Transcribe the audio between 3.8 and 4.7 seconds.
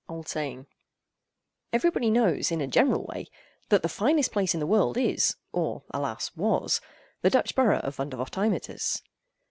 the finest place in the